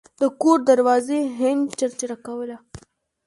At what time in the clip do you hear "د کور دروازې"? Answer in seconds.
0.21-1.19